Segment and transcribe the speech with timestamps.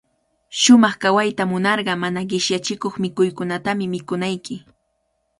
[0.59, 4.55] Shumaq kawayta munarqa, mana qishyachikuq mikuykunatami mikunayki.